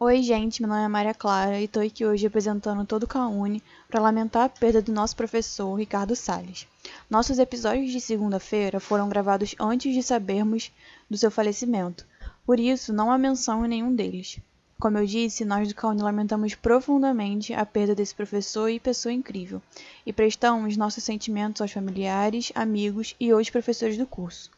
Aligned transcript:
Oi, 0.00 0.24
gente, 0.24 0.60
meu 0.60 0.68
nome 0.68 0.82
é 0.82 0.88
Maria 0.88 1.14
Clara 1.14 1.60
e 1.60 1.66
estou 1.66 1.80
aqui 1.80 2.04
hoje 2.04 2.24
representando 2.24 2.84
todo 2.84 3.04
o 3.04 3.06
Caune 3.06 3.62
para 3.88 4.00
lamentar 4.00 4.42
a 4.42 4.48
perda 4.48 4.82
do 4.82 4.90
nosso 4.90 5.14
professor 5.14 5.72
Ricardo 5.76 6.16
Salles. 6.16 6.66
Nossos 7.08 7.38
episódios 7.38 7.92
de 7.92 8.00
segunda-feira 8.00 8.80
foram 8.80 9.08
gravados 9.08 9.54
antes 9.56 9.94
de 9.94 10.02
sabermos 10.02 10.72
do 11.08 11.16
seu 11.16 11.30
falecimento, 11.30 12.04
por 12.44 12.58
isso 12.58 12.92
não 12.92 13.08
há 13.08 13.16
menção 13.16 13.64
em 13.64 13.68
nenhum 13.68 13.94
deles. 13.94 14.40
Como 14.80 14.98
eu 14.98 15.06
disse, 15.06 15.44
nós 15.44 15.68
do 15.68 15.76
Caune 15.76 16.02
lamentamos 16.02 16.56
profundamente 16.56 17.54
a 17.54 17.64
perda 17.64 17.94
desse 17.94 18.16
professor 18.16 18.68
e 18.68 18.80
pessoa 18.80 19.12
incrível, 19.12 19.62
e 20.04 20.12
prestamos 20.12 20.76
nossos 20.76 21.04
sentimentos 21.04 21.62
aos 21.62 21.70
familiares, 21.70 22.50
amigos 22.56 23.14
e 23.20 23.32
outros 23.32 23.50
professores 23.50 23.96
do 23.96 24.08
curso. 24.08 24.50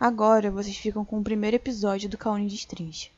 Agora 0.00 0.50
vocês 0.50 0.76
ficam 0.76 1.04
com 1.04 1.20
o 1.20 1.24
primeiro 1.24 1.54
episódio 1.54 2.08
do 2.08 2.18
Caune 2.18 2.48
Destrincha. 2.48 3.08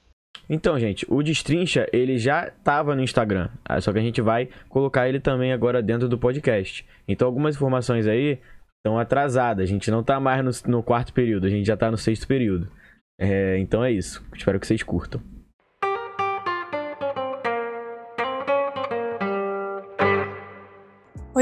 Então, 0.54 0.78
gente, 0.78 1.06
o 1.08 1.22
Destrincha, 1.22 1.88
ele 1.94 2.18
já 2.18 2.46
estava 2.48 2.94
no 2.94 3.02
Instagram, 3.02 3.48
ah, 3.64 3.80
só 3.80 3.90
que 3.90 3.98
a 3.98 4.02
gente 4.02 4.20
vai 4.20 4.50
colocar 4.68 5.08
ele 5.08 5.18
também 5.18 5.50
agora 5.50 5.82
dentro 5.82 6.10
do 6.10 6.18
podcast. 6.18 6.86
Então, 7.08 7.26
algumas 7.26 7.56
informações 7.56 8.06
aí 8.06 8.38
estão 8.76 8.98
atrasadas, 8.98 9.64
a 9.64 9.66
gente 9.66 9.90
não 9.90 10.00
está 10.00 10.20
mais 10.20 10.44
no, 10.44 10.70
no, 10.70 10.82
quarto 10.82 11.14
período, 11.14 11.46
a 11.46 11.48
gente 11.48 11.64
já 11.64 11.72
está 11.72 11.90
no 11.90 11.96
sexto 11.96 12.28
período. 12.28 12.70
É, 13.18 13.56
então 13.60 13.82
é 13.82 13.90
isso, 13.90 14.22
espero 14.36 14.60
que 14.60 14.66
vocês 14.66 14.82
curtam. 14.82 15.22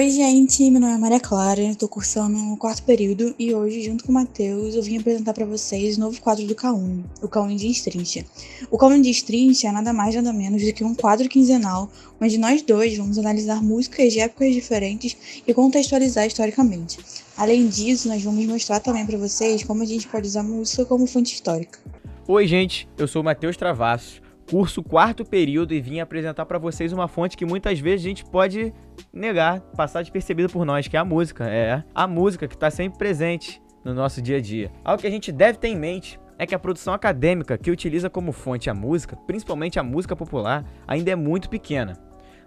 Oi, 0.01 0.09
gente, 0.09 0.71
meu 0.71 0.81
nome 0.81 0.95
é 0.95 0.97
Maria 0.97 1.21
Clara, 1.21 1.61
estou 1.61 1.87
cursando 1.87 2.55
o 2.55 2.57
quarto 2.57 2.83
período 2.85 3.35
e 3.39 3.55
hoje, 3.55 3.83
junto 3.83 4.03
com 4.03 4.11
o 4.11 4.15
Matheus, 4.15 4.75
eu 4.75 4.83
vim 4.83 4.97
apresentar 4.97 5.35
para 5.35 5.45
vocês 5.45 5.99
o 5.99 6.01
novo 6.01 6.19
quadro 6.23 6.47
do 6.47 6.55
Caune, 6.55 7.05
o 7.21 7.29
Caune 7.29 7.55
de 7.55 7.67
Estrincha. 7.67 8.25
O 8.71 8.79
Caune 8.79 9.03
de 9.03 9.11
Estrincha 9.11 9.69
é 9.69 9.73
nada 9.73 9.93
mais 9.93 10.15
nada 10.15 10.33
menos 10.33 10.65
do 10.65 10.73
que 10.73 10.83
um 10.83 10.95
quadro 10.95 11.29
quinzenal 11.29 11.91
onde 12.19 12.39
nós 12.39 12.63
dois 12.63 12.97
vamos 12.97 13.19
analisar 13.19 13.63
músicas 13.63 14.11
de 14.11 14.21
épocas 14.21 14.55
diferentes 14.55 15.15
e 15.47 15.53
contextualizar 15.53 16.27
historicamente. 16.27 16.99
Além 17.37 17.69
disso, 17.69 18.09
nós 18.09 18.23
vamos 18.23 18.47
mostrar 18.47 18.81
também 18.81 19.05
para 19.05 19.19
vocês 19.19 19.63
como 19.65 19.83
a 19.83 19.87
gente 19.87 20.09
pode 20.09 20.27
usar 20.27 20.43
música 20.43 20.87
como 20.87 21.07
fonte 21.07 21.35
histórica. 21.35 21.79
Oi, 22.27 22.47
gente, 22.47 22.89
eu 22.97 23.07
sou 23.07 23.21
o 23.21 23.25
Matheus 23.25 23.55
Travassos 23.55 24.23
curso 24.51 24.83
quarto 24.83 25.25
período 25.25 25.73
e 25.73 25.81
vim 25.81 26.01
apresentar 26.01 26.45
para 26.45 26.59
vocês 26.59 26.93
uma 26.93 27.07
fonte 27.07 27.37
que 27.37 27.47
muitas 27.47 27.79
vezes 27.79 28.05
a 28.05 28.09
gente 28.09 28.25
pode 28.25 28.75
negar, 29.13 29.61
passar 29.77 30.03
despercebida 30.03 30.49
por 30.49 30.65
nós, 30.65 30.89
que 30.89 30.97
é 30.97 31.01
a 31.01 31.05
música. 31.05 31.49
É 31.49 31.85
a 31.95 32.07
música 32.09 32.49
que 32.49 32.57
está 32.57 32.69
sempre 32.69 32.99
presente 32.99 33.63
no 33.85 33.95
nosso 33.95 34.21
dia 34.21 34.39
a 34.39 34.41
dia. 34.41 34.73
Algo 34.85 35.01
que 35.01 35.07
a 35.07 35.11
gente 35.11 35.31
deve 35.31 35.57
ter 35.57 35.69
em 35.69 35.77
mente 35.77 36.19
é 36.37 36.47
que 36.47 36.55
a 36.55 36.59
produção 36.59 36.93
acadêmica 36.93 37.57
que 37.57 37.71
utiliza 37.71 38.11
como 38.11 38.33
fonte 38.33 38.69
a 38.69 38.75
música, 38.75 39.15
principalmente 39.15 39.79
a 39.79 39.85
música 39.85 40.17
popular, 40.17 40.65
ainda 40.85 41.13
é 41.13 41.17
muito 41.17 41.49
pequena. 41.49 41.97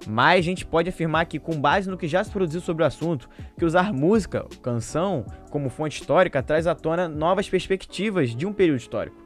Mas 0.06 0.40
a 0.40 0.42
gente 0.42 0.66
pode 0.66 0.90
afirmar 0.90 1.26
que, 1.26 1.40
com 1.40 1.54
base 1.54 1.90
no 1.90 1.98
que 1.98 2.10
já 2.10 2.22
se 2.22 2.32
produziu 2.32 2.60
sobre 2.60 2.84
o 2.84 2.86
assunto, 2.86 3.30
que 3.58 3.64
usar 3.64 3.94
música, 3.94 4.46
canção, 4.62 5.26
como 5.50 5.70
fonte 5.70 6.02
histórica 6.02 6.44
traz 6.44 6.68
à 6.68 6.76
tona 6.76 7.08
novas 7.08 7.48
perspectivas 7.48 8.36
de 8.36 8.46
um 8.46 8.52
período 8.52 8.80
histórico. 8.80 9.24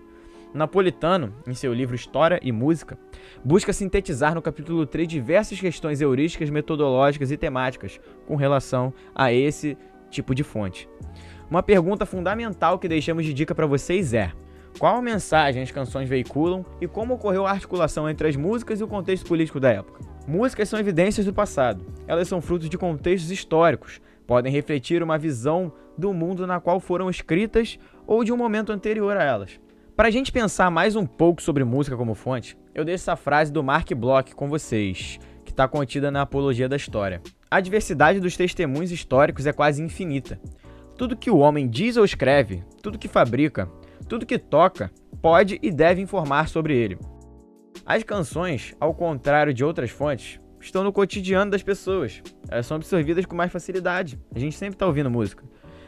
Napolitano, 0.53 1.33
em 1.45 1.53
seu 1.53 1.73
livro 1.73 1.95
História 1.95 2.39
e 2.41 2.51
Música, 2.51 2.97
busca 3.43 3.73
sintetizar 3.73 4.33
no 4.33 4.41
capítulo 4.41 4.85
3 4.85 5.07
diversas 5.07 5.59
questões 5.59 6.01
heurísticas, 6.01 6.49
metodológicas 6.49 7.31
e 7.31 7.37
temáticas 7.37 7.99
com 8.25 8.35
relação 8.35 8.93
a 9.13 9.31
esse 9.31 9.77
tipo 10.09 10.33
de 10.33 10.43
fonte. 10.43 10.89
Uma 11.49 11.61
pergunta 11.61 12.05
fundamental 12.05 12.79
que 12.79 12.87
deixamos 12.87 13.25
de 13.25 13.33
dica 13.33 13.53
para 13.53 13.65
vocês 13.65 14.13
é: 14.13 14.31
qual 14.79 15.01
mensagem 15.01 15.61
as 15.61 15.71
canções 15.71 16.07
veiculam 16.07 16.65
e 16.79 16.87
como 16.87 17.15
ocorreu 17.15 17.45
a 17.45 17.51
articulação 17.51 18.09
entre 18.09 18.27
as 18.27 18.35
músicas 18.35 18.79
e 18.79 18.83
o 18.83 18.87
contexto 18.87 19.27
político 19.27 19.59
da 19.59 19.71
época? 19.71 19.99
Músicas 20.27 20.69
são 20.69 20.79
evidências 20.79 21.25
do 21.25 21.33
passado. 21.33 21.85
Elas 22.07 22.27
são 22.27 22.41
frutos 22.41 22.69
de 22.69 22.77
contextos 22.77 23.31
históricos, 23.31 24.01
podem 24.25 24.51
refletir 24.51 25.01
uma 25.01 25.17
visão 25.17 25.71
do 25.97 26.13
mundo 26.13 26.45
na 26.45 26.59
qual 26.59 26.79
foram 26.79 27.09
escritas 27.09 27.79
ou 28.05 28.23
de 28.23 28.31
um 28.31 28.37
momento 28.37 28.71
anterior 28.71 29.15
a 29.17 29.23
elas. 29.23 29.59
Para 29.97 30.09
a 30.09 30.11
gente 30.11 30.31
pensar 30.31 30.69
mais 30.69 30.95
um 30.95 31.07
pouco 31.07 31.41
sobre 31.41 31.63
música 31.63 31.97
como 31.97 32.13
fonte, 32.13 32.55
eu 32.75 32.85
deixo 32.85 33.01
essa 33.01 33.15
frase 33.15 33.51
do 33.51 33.63
Mark 33.63 33.91
Bloch 33.95 34.35
com 34.35 34.47
vocês, 34.47 35.17
que 35.43 35.49
está 35.49 35.67
contida 35.67 36.11
na 36.11 36.21
Apologia 36.21 36.69
da 36.69 36.75
História. 36.75 37.19
A 37.49 37.59
diversidade 37.59 38.19
dos 38.19 38.37
testemunhos 38.37 38.91
históricos 38.91 39.47
é 39.47 39.51
quase 39.51 39.81
infinita. 39.81 40.39
Tudo 40.95 41.17
que 41.17 41.31
o 41.31 41.39
homem 41.39 41.67
diz 41.67 41.97
ou 41.97 42.05
escreve, 42.05 42.63
tudo 42.79 42.99
que 42.99 43.07
fabrica, 43.07 43.67
tudo 44.07 44.23
que 44.23 44.37
toca, 44.37 44.91
pode 45.19 45.57
e 45.63 45.71
deve 45.71 45.99
informar 45.99 46.47
sobre 46.47 46.77
ele. 46.77 46.99
As 47.83 48.03
canções, 48.03 48.75
ao 48.79 48.93
contrário 48.93 49.51
de 49.51 49.65
outras 49.65 49.89
fontes, 49.89 50.39
estão 50.61 50.83
no 50.83 50.93
cotidiano 50.93 51.49
das 51.49 51.63
pessoas. 51.63 52.21
Elas 52.51 52.67
são 52.67 52.77
absorvidas 52.77 53.25
com 53.25 53.35
mais 53.35 53.51
facilidade. 53.51 54.19
A 54.31 54.37
gente 54.37 54.55
sempre 54.55 54.75
está 54.75 54.85
ouvindo 54.85 55.09
música 55.09 55.46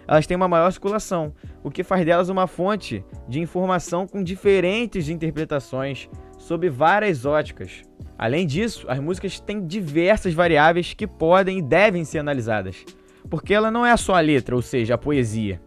elas 0.10 0.26
têm 0.26 0.36
uma 0.36 0.48
maior 0.48 0.72
circulação, 0.72 1.32
o 1.64 1.70
que 1.70 1.84
faz 1.84 2.04
delas 2.04 2.30
uma 2.30 2.48
fonte 2.48 3.06
de 3.28 3.40
informação 3.40 4.08
com 4.08 4.24
diferentes 4.24 5.08
interpretações 5.08 6.10
sob 6.36 6.68
várias 6.68 7.28
óticas. 7.28 7.84
Além 8.18 8.48
disso, 8.48 8.88
as 8.90 9.00
músicas 9.00 9.40
têm 9.40 9.64
diversas 9.64 10.34
variáveis 10.34 10.96
que 10.96 11.06
podem 11.06 11.60
e 11.60 11.62
devem 11.62 12.04
ser 12.04 12.18
analisadas, 12.18 12.84
porque 13.30 13.54
ela 13.54 13.70
não 13.70 13.86
é 13.86 13.96
só 13.98 14.16
a 14.16 14.20
letra, 14.20 14.56
ou 14.56 14.64
seja, 14.64 14.96
a 14.96 14.98
poesia. 14.98 15.62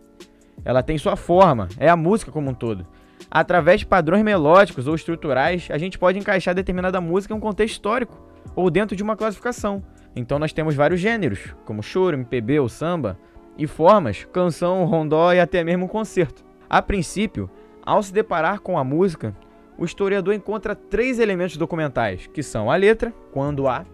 Ela 0.65 0.83
tem 0.83 0.99
sua 0.99 1.15
forma, 1.15 1.69
é 1.79 1.89
a 1.89 1.95
música 1.95 2.33
como 2.33 2.51
um 2.51 2.55
todo. 2.55 2.85
Através 3.31 3.79
de 3.79 3.87
padrões 3.87 4.25
melódicos 4.25 4.89
ou 4.89 4.97
estruturais, 4.97 5.69
a 5.71 5.79
gente 5.79 6.01
pode 6.01 6.19
encaixar 6.19 6.53
determinada 6.53 7.01
música 7.01 7.33
em 7.33 7.37
um 7.37 7.41
contexto 7.41 7.75
histórico 7.75 8.21
ou 8.57 8.69
dentro 8.71 8.97
de 8.97 9.05
uma 9.05 9.17
classificação. 9.17 9.85
Então 10.17 10.37
nós 10.37 10.53
temos 10.53 10.75
vários 10.75 11.01
gêneros, 11.01 11.55
como 11.65 11.81
choro, 11.81 12.17
MPB 12.17 12.59
ou 12.59 12.69
samba, 12.69 13.17
e 13.57 13.67
formas, 13.67 14.25
canção, 14.33 14.85
rondó 14.85 15.33
e 15.33 15.41
até 15.41 15.63
mesmo 15.63 15.89
concerto. 15.89 16.45
A 16.69 16.81
princípio, 16.81 17.51
ao 17.85 18.03
se 18.03 18.13
deparar 18.13 18.61
com 18.61 18.79
a 18.79 18.85
música, 18.85 19.37
o 19.77 19.85
historiador 19.85 20.35
encontra 20.35 20.75
três 20.75 21.19
elementos 21.19 21.57
documentais, 21.57 22.27
que 22.27 22.43
são 22.43 22.71
a 22.71 22.77
letra, 22.77 23.13
quando 23.33 23.69
há, 23.69 23.85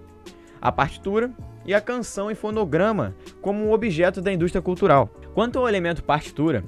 a 0.60 0.70
partitura 0.70 1.30
e 1.64 1.74
a 1.74 1.80
canção 1.80 2.30
e 2.30 2.34
fonograma 2.34 3.14
como 3.40 3.64
um 3.64 3.72
objeto 3.72 4.20
da 4.20 4.32
indústria 4.32 4.62
cultural. 4.62 5.08
Quanto 5.34 5.58
ao 5.58 5.68
elemento 5.68 6.02
partitura, 6.02 6.64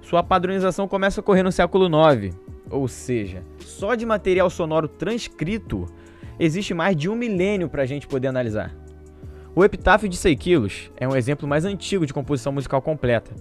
sua 0.00 0.22
padronização 0.22 0.88
começa 0.88 1.20
a 1.20 1.22
ocorrer 1.22 1.44
no 1.44 1.52
século 1.52 1.86
IX, 1.86 2.36
ou 2.70 2.88
seja, 2.88 3.42
só 3.58 3.94
de 3.94 4.06
material 4.06 4.48
sonoro 4.50 4.88
transcrito 4.88 5.86
existe 6.38 6.74
mais 6.74 6.96
de 6.96 7.08
um 7.08 7.14
milênio 7.14 7.68
para 7.68 7.82
a 7.82 7.86
gente 7.86 8.06
poder 8.06 8.28
analisar. 8.28 8.81
O 9.54 9.62
Epitáfio 9.62 10.08
de 10.08 10.16
6 10.16 10.38
quilos 10.38 10.90
é 10.96 11.06
um 11.06 11.14
exemplo 11.14 11.46
mais 11.46 11.66
antigo 11.66 12.06
de 12.06 12.14
composição 12.14 12.54
musical 12.54 12.80
completa. 12.80 13.32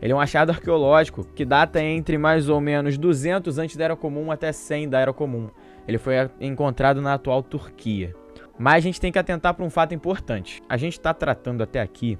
Ele 0.00 0.14
é 0.14 0.16
um 0.16 0.20
achado 0.20 0.48
arqueológico 0.48 1.24
que 1.34 1.44
data 1.44 1.82
entre 1.82 2.16
mais 2.16 2.48
ou 2.48 2.58
menos 2.58 2.96
200 2.96 3.58
antes 3.58 3.76
da 3.76 3.84
Era 3.84 3.94
Comum 3.94 4.32
até 4.32 4.50
100 4.50 4.88
da 4.88 4.98
Era 4.98 5.12
Comum. 5.12 5.50
Ele 5.86 5.98
foi 5.98 6.14
encontrado 6.40 7.02
na 7.02 7.12
atual 7.12 7.42
Turquia. 7.42 8.14
Mas 8.58 8.76
a 8.76 8.80
gente 8.80 8.98
tem 8.98 9.12
que 9.12 9.18
atentar 9.18 9.52
para 9.52 9.64
um 9.64 9.68
fato 9.68 9.92
importante. 9.92 10.62
A 10.66 10.78
gente 10.78 10.94
está 10.94 11.12
tratando 11.12 11.62
até 11.62 11.82
aqui 11.82 12.18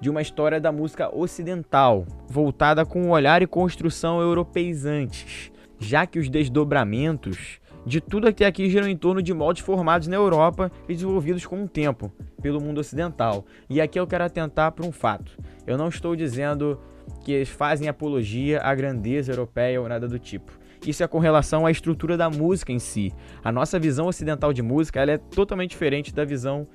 de 0.00 0.10
uma 0.10 0.20
história 0.20 0.60
da 0.60 0.72
música 0.72 1.14
ocidental, 1.16 2.04
voltada 2.26 2.84
com 2.84 3.04
um 3.04 3.10
olhar 3.10 3.40
e 3.40 3.46
construção 3.46 4.20
europeizantes, 4.20 5.52
já 5.78 6.06
que 6.06 6.18
os 6.18 6.28
desdobramentos 6.28 7.60
de 7.86 8.00
tudo 8.00 8.26
até 8.26 8.46
aqui 8.46 8.68
giram 8.68 8.88
em 8.88 8.96
torno 8.96 9.22
de 9.22 9.32
moldes 9.32 9.62
formados 9.62 10.08
na 10.08 10.16
Europa 10.16 10.72
e 10.88 10.94
desenvolvidos 10.94 11.46
com 11.46 11.62
o 11.62 11.68
tempo 11.68 12.10
pelo 12.44 12.60
mundo 12.60 12.76
ocidental. 12.76 13.46
E 13.70 13.80
aqui 13.80 13.98
eu 13.98 14.06
quero 14.06 14.22
atentar 14.22 14.70
para 14.72 14.84
um 14.84 14.92
fato. 14.92 15.32
Eu 15.66 15.78
não 15.78 15.88
estou 15.88 16.14
dizendo 16.14 16.78
que 17.24 17.32
eles 17.32 17.48
fazem 17.48 17.88
apologia 17.88 18.60
à 18.60 18.74
grandeza 18.74 19.32
europeia 19.32 19.80
ou 19.80 19.88
nada 19.88 20.06
do 20.06 20.18
tipo. 20.18 20.52
Isso 20.86 21.02
é 21.02 21.08
com 21.08 21.18
relação 21.18 21.64
à 21.64 21.70
estrutura 21.70 22.18
da 22.18 22.28
música 22.28 22.70
em 22.70 22.78
si. 22.78 23.10
A 23.42 23.50
nossa 23.50 23.78
visão 23.78 24.08
ocidental 24.08 24.52
de 24.52 24.60
música 24.60 25.00
ela 25.00 25.12
é 25.12 25.16
totalmente 25.16 25.70
diferente 25.70 26.14
da 26.14 26.22
visão, 26.22 26.68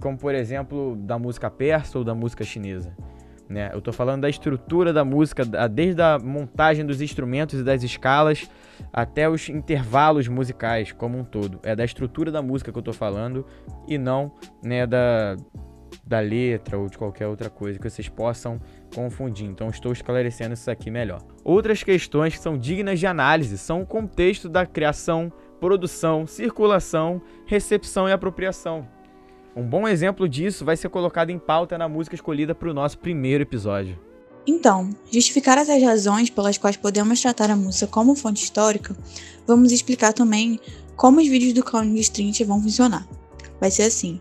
como 0.00 0.16
por 0.16 0.34
exemplo, 0.34 0.96
da 0.96 1.18
música 1.18 1.50
persa 1.50 1.98
ou 1.98 2.04
da 2.04 2.14
música 2.14 2.42
chinesa. 2.42 2.96
Né? 3.48 3.70
Eu 3.72 3.78
estou 3.78 3.92
falando 3.92 4.22
da 4.22 4.28
estrutura 4.28 4.92
da 4.92 5.04
música, 5.04 5.44
desde 5.68 6.00
a 6.00 6.18
montagem 6.18 6.84
dos 6.84 7.00
instrumentos 7.00 7.60
e 7.60 7.62
das 7.62 7.82
escalas 7.82 8.48
até 8.92 9.28
os 9.28 9.48
intervalos 9.48 10.28
musicais 10.28 10.92
como 10.92 11.18
um 11.18 11.24
todo. 11.24 11.60
É 11.62 11.76
da 11.76 11.84
estrutura 11.84 12.30
da 12.30 12.42
música 12.42 12.72
que 12.72 12.78
eu 12.78 12.80
estou 12.80 12.94
falando 12.94 13.46
e 13.86 13.98
não 13.98 14.32
né, 14.62 14.86
da, 14.86 15.36
da 16.06 16.20
letra 16.20 16.78
ou 16.78 16.88
de 16.88 16.96
qualquer 16.96 17.26
outra 17.26 17.50
coisa 17.50 17.78
que 17.78 17.88
vocês 17.88 18.08
possam 18.08 18.60
confundir. 18.94 19.46
Então 19.46 19.68
estou 19.68 19.92
esclarecendo 19.92 20.54
isso 20.54 20.70
aqui 20.70 20.90
melhor. 20.90 21.20
Outras 21.44 21.82
questões 21.82 22.34
que 22.34 22.40
são 22.40 22.56
dignas 22.56 22.98
de 22.98 23.06
análise 23.06 23.58
são 23.58 23.82
o 23.82 23.86
contexto 23.86 24.48
da 24.48 24.64
criação, 24.64 25.30
produção, 25.60 26.26
circulação, 26.26 27.20
recepção 27.46 28.08
e 28.08 28.12
apropriação. 28.12 28.93
Um 29.56 29.62
bom 29.62 29.86
exemplo 29.86 30.28
disso 30.28 30.64
vai 30.64 30.76
ser 30.76 30.88
colocado 30.88 31.30
em 31.30 31.38
pauta 31.38 31.78
na 31.78 31.88
música 31.88 32.16
escolhida 32.16 32.54
para 32.54 32.68
o 32.68 32.74
nosso 32.74 32.98
primeiro 32.98 33.42
episódio. 33.42 33.96
Então, 34.46 34.90
justificar 35.10 35.56
as 35.58 35.68
razões 35.68 36.28
pelas 36.28 36.58
quais 36.58 36.76
podemos 36.76 37.20
tratar 37.20 37.50
a 37.50 37.56
música 37.56 37.86
como 37.86 38.14
fonte 38.14 38.42
histórica, 38.42 38.94
vamos 39.46 39.72
explicar 39.72 40.12
também 40.12 40.60
Como 40.96 41.20
os 41.20 41.28
vídeos 41.28 41.52
do 41.52 41.64
Calling 41.64 41.96
Street 41.96 42.42
vão 42.42 42.62
funcionar? 42.62 43.06
Vai 43.60 43.70
ser 43.70 43.84
assim: 43.84 44.20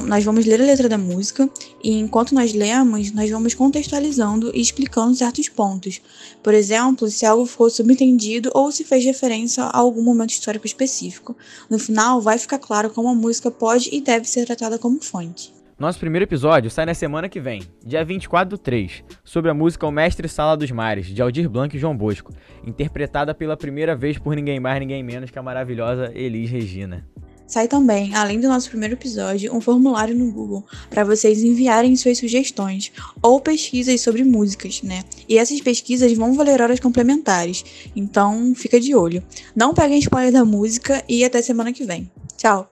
nós 0.00 0.24
vamos 0.24 0.46
ler 0.46 0.60
a 0.60 0.64
letra 0.64 0.88
da 0.88 0.96
música 0.96 1.48
e 1.82 1.98
enquanto 1.98 2.34
nós 2.34 2.52
lemos, 2.52 3.12
nós 3.12 3.30
vamos 3.30 3.54
contextualizando 3.54 4.50
e 4.54 4.60
explicando 4.60 5.14
certos 5.14 5.48
pontos. 5.48 6.00
Por 6.42 6.54
exemplo, 6.54 7.08
se 7.08 7.26
algo 7.26 7.44
ficou 7.46 7.68
subentendido 7.68 8.50
ou 8.54 8.72
se 8.72 8.84
fez 8.84 9.04
referência 9.04 9.64
a 9.64 9.76
algum 9.76 10.02
momento 10.02 10.30
histórico 10.30 10.66
específico. 10.66 11.36
No 11.68 11.78
final, 11.78 12.20
vai 12.20 12.38
ficar 12.38 12.58
claro 12.58 12.90
como 12.90 13.08
a 13.08 13.14
música 13.14 13.50
pode 13.50 13.90
e 13.92 14.00
deve 14.00 14.28
ser 14.28 14.46
tratada 14.46 14.78
como 14.78 15.02
fonte. 15.02 15.52
Nosso 15.78 15.98
primeiro 15.98 16.24
episódio 16.24 16.70
sai 16.70 16.86
na 16.86 16.94
semana 16.94 17.28
que 17.28 17.40
vem, 17.40 17.62
dia 17.84 18.04
24 18.04 18.56
do 18.56 18.56
3, 18.56 19.02
sobre 19.24 19.50
a 19.50 19.54
música 19.54 19.84
O 19.84 19.90
Mestre 19.90 20.28
Sala 20.28 20.56
dos 20.56 20.70
Mares, 20.70 21.06
de 21.06 21.20
Aldir 21.20 21.50
Blanc 21.50 21.76
e 21.76 21.80
João 21.80 21.96
Bosco, 21.96 22.32
interpretada 22.64 23.34
pela 23.34 23.56
primeira 23.56 23.96
vez 23.96 24.16
por 24.16 24.36
ninguém 24.36 24.60
mais, 24.60 24.78
ninguém 24.78 25.02
menos 25.02 25.30
que 25.30 25.38
a 25.40 25.42
maravilhosa 25.42 26.12
Elis 26.14 26.48
Regina. 26.50 27.04
Sai 27.52 27.68
também, 27.68 28.14
além 28.14 28.40
do 28.40 28.48
nosso 28.48 28.70
primeiro 28.70 28.94
episódio, 28.94 29.54
um 29.54 29.60
formulário 29.60 30.16
no 30.16 30.32
Google 30.32 30.64
para 30.88 31.04
vocês 31.04 31.42
enviarem 31.42 31.94
suas 31.96 32.16
sugestões 32.16 32.90
ou 33.20 33.42
pesquisas 33.42 34.00
sobre 34.00 34.24
músicas, 34.24 34.80
né? 34.80 35.04
E 35.28 35.36
essas 35.36 35.60
pesquisas 35.60 36.10
vão 36.14 36.32
valer 36.32 36.62
horas 36.62 36.80
complementares, 36.80 37.62
então 37.94 38.54
fica 38.56 38.80
de 38.80 38.94
olho. 38.94 39.22
Não 39.54 39.74
peguem 39.74 39.98
spoiler 39.98 40.32
da 40.32 40.46
música 40.46 41.04
e 41.06 41.26
até 41.26 41.42
semana 41.42 41.74
que 41.74 41.84
vem. 41.84 42.10
Tchau! 42.38 42.71